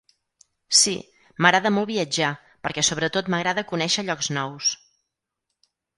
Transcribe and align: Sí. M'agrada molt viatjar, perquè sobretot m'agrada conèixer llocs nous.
Sí. 0.77 0.93
M'agrada 1.45 1.71
molt 1.75 1.87
viatjar, 1.91 2.29
perquè 2.67 2.85
sobretot 2.89 3.29
m'agrada 3.35 3.65
conèixer 3.73 4.05
llocs 4.09 4.31
nous. 4.39 4.71